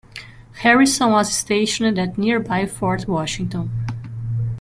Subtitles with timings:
[0.63, 3.69] Harrison was stationed at nearby Fort Washington.